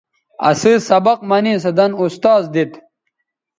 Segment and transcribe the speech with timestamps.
[0.49, 2.71] اسئ سبق منے سو دَن اُستاذ دیت